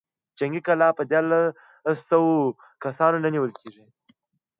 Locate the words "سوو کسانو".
2.09-3.17